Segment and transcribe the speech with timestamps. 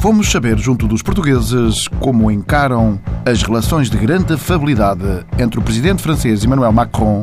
[0.00, 6.02] Fomos saber junto dos portugueses como encaram as relações de grande afabilidade entre o presidente
[6.02, 7.22] francês Emmanuel Macron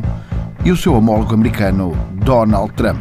[0.63, 3.00] e o seu homólogo americano Donald Trump.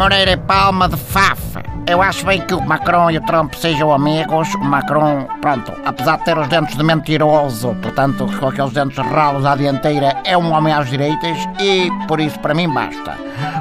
[0.00, 1.62] Moreira e Palma de Fafa.
[1.86, 4.48] Eu acho bem que o Macron e o Trump sejam amigos.
[4.54, 9.44] O Macron, pronto, apesar de ter os dentes de mentiroso, portanto, com aqueles dentes ralos
[9.44, 13.14] à dianteira, é um homem às direitas e por isso para mim basta.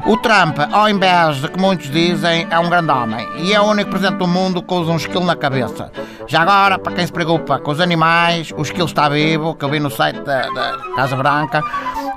[0.05, 3.65] O Trump, ao invés de que muitos dizem, é um grande homem e é o
[3.65, 5.91] único presidente do mundo que usa um esquilo na cabeça.
[6.25, 9.69] Já agora, para quem se preocupa com os animais, o esquilo está vivo, que eu
[9.69, 11.61] vi no site da, da Casa Branca.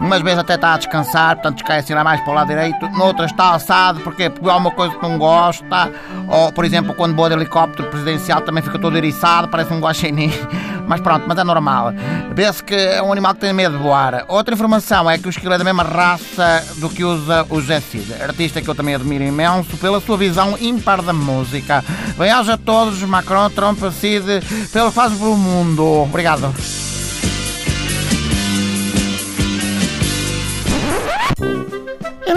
[0.02, 2.88] Umas vezes até está a descansar, portanto cai assim mais para o lado direito.
[2.90, 5.92] Noutras está assado, porque porque há uma coisa que não gosta.
[6.28, 10.32] Ou, por exemplo, quando voa de helicóptero presidencial também fica todo eriçado, parece um guaxinim.
[10.86, 11.92] Mas pronto, mas é normal.
[12.34, 14.24] Vê-se que é um animal que tem medo de voar.
[14.28, 17.80] Outra informação é que o esquilo é da mesma raça do que usa o José
[17.80, 21.84] Cid, artista que eu também admiro imenso pela sua visão ímpar da música.
[22.18, 26.02] Bem-aja a todos, Macron, Trump, Cid, pelo faz pelo mundo.
[26.02, 26.52] Obrigado.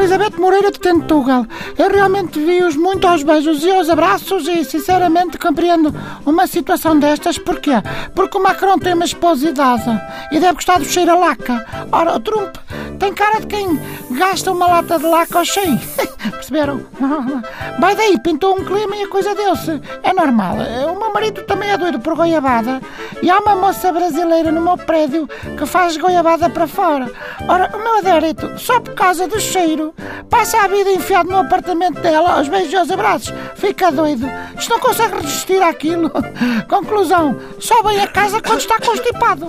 [0.06, 1.48] Elizabeth Moreira de Tentugal.
[1.78, 5.94] Eu realmente vi-os muito aos beijos e aos abraços e, sinceramente, compreendo
[6.26, 7.38] uma situação destas.
[7.38, 7.72] Porquê?
[8.16, 11.66] Porque o Macron tem uma esposa idosa e deve gostar do cheiro a laca.
[11.92, 12.56] Ora, o Trump
[12.98, 13.78] tem cara de quem
[14.12, 15.78] gasta uma lata de laca ao cheio.
[16.32, 16.82] Perceberam?
[17.80, 19.82] Vai daí, pintou um clima e a coisa deu-se.
[20.02, 20.56] É normal.
[20.94, 22.82] O meu marido também é doido por goiabada
[23.22, 27.12] e há uma moça brasileira no meu prédio que faz goiabada para fora.
[27.48, 29.94] Ora, o meu adérito, só por causa do cheiro,
[30.30, 31.65] passa a vida enfiado no apartamento
[32.02, 33.34] dela, aos beijos e aos abraços.
[33.56, 34.28] Fica doido.
[34.58, 36.12] Isto não consegue resistir àquilo.
[36.68, 39.48] Conclusão, só vem a casa quando está constipado.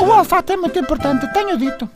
[0.00, 1.88] O olfato é muito importante, tenho dito.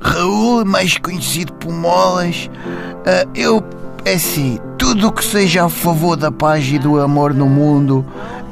[0.00, 3.64] Raul, mais conhecido por Molas, uh, eu,
[4.04, 8.06] é assim, tudo o que seja a favor da paz e do amor no mundo,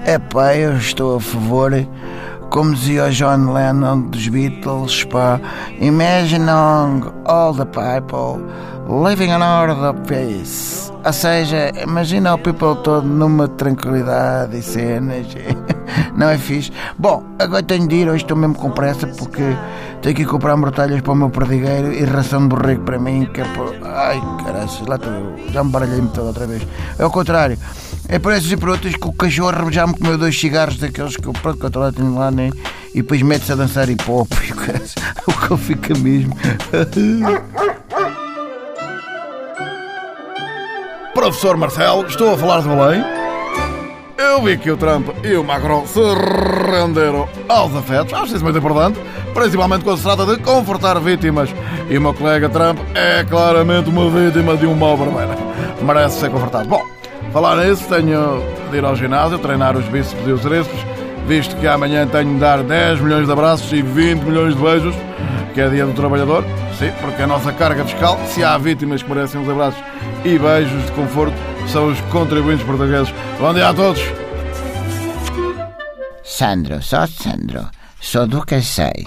[0.05, 1.73] é pá, eu estou a favor.
[2.51, 5.41] Como dizia o John Lennon dos Beatles, pá,
[5.81, 6.49] Imagine
[7.27, 8.41] all the people
[8.89, 10.91] living in order of peace.
[11.05, 15.27] Ou seja, imagina o people todo numa tranquilidade e cenas.
[16.17, 16.73] Não é fixe?
[16.99, 19.57] Bom, agora tenho de ir, hoje estou mesmo com pressa porque
[20.03, 23.29] tenho que ir comprar mortalhas para o meu perdigueiro e ração de borrego para mim,
[23.33, 23.75] que é por...
[23.85, 25.53] Ai, caralho, lá estou eu.
[25.53, 26.67] Já me baralhei-me toda outra vez.
[26.99, 27.59] É o contrário.
[28.09, 31.17] É por essas e por outras que o cachorro já me comeu dois cigarros daqueles
[31.17, 32.51] que eu pronto que eu lá tenho lá, né?
[32.95, 34.53] E depois mete-se a dançar hip hop e
[35.31, 36.37] o cão fica mesmo.
[41.13, 43.05] Professor Marcelo, estou a falar de Belém.
[44.19, 48.59] Eu vi que o Trump e o Macron se renderam aos afetos, acho isso muito
[48.59, 48.99] importante,
[49.35, 51.51] principalmente quando se trata de confortar vítimas.
[51.89, 55.37] E o meu colega Trump é claramente uma vítima de um mau barbeiro.
[55.83, 56.69] Merece ser confortado.
[56.69, 56.83] Bom,
[57.37, 60.81] falar nisso, tenho de ir ao ginásio, treinar os bíceps e os tríceps,
[61.29, 64.95] visto que amanhã tenho de dar 10 milhões de abraços e 20 milhões de beijos,
[65.53, 66.43] que é dia do trabalhador.
[66.79, 69.79] Sim, porque a nossa carga fiscal, se há vítimas que merecem os abraços
[70.25, 71.37] e beijos de conforto,
[71.69, 73.13] são os contribuintes portugueses.
[73.39, 74.01] Bom dia a todos!
[76.25, 77.69] Sandro, só Sandro,
[78.01, 79.05] sou do que sei.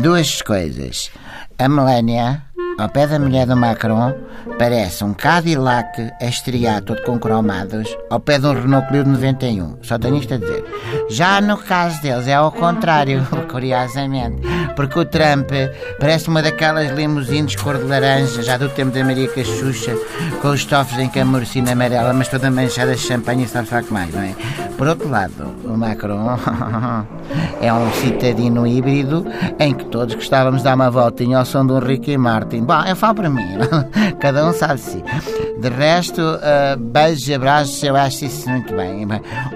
[0.00, 1.10] Duas coisas.
[1.58, 2.42] A Melania
[2.78, 4.12] ao pé da mulher do Macron,
[4.58, 9.78] parece um Cadillac a todo com cromados, ao pé de um Renault Clio de 91.
[9.82, 10.64] Só tenho isto a dizer.
[11.08, 14.42] Já no caso deles é ao contrário, curiosamente,
[14.74, 15.50] porque o Trump
[16.00, 19.96] parece uma daquelas limusines cor de laranja, já do tempo da Maria Cachucha,
[20.42, 24.12] com os estofos em camurcina amarela, mas toda manchada de champanhe e sabe que mais,
[24.12, 24.34] não é?
[24.76, 26.38] Por outro lado, o Macron
[27.62, 29.26] é um citadino híbrido
[29.58, 32.64] em que todos gostávamos de dar uma voltinha ao som de um Ricky Martin.
[32.64, 33.46] Bom, eu falo para mim,
[34.20, 35.02] cada um sabe se.
[35.58, 39.06] De resto, uh, beijos e abraços, eu acho isso muito bem.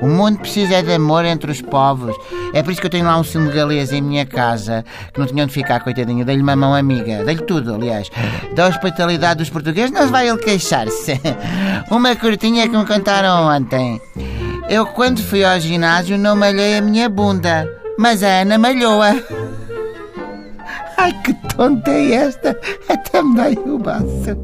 [0.01, 2.15] O mundo precisa é de amor entre os povos.
[2.53, 5.43] É por isso que eu tenho lá um senegalês em minha casa que não tinha
[5.43, 6.25] onde ficar, coitadinho.
[6.25, 8.11] Dei-lhe uma mão amiga, dei-lhe tudo, aliás.
[8.55, 11.19] Da hospitalidade dos portugueses, não vai ele queixar-se.
[11.91, 14.01] Uma curtinha que me contaram ontem.
[14.69, 17.69] Eu, quando fui ao ginásio, não malhei a minha bunda,
[17.99, 19.17] mas a Ana malhou-a.
[20.97, 22.57] Ai, que tonta é esta?
[22.89, 24.37] Até me dei o baço.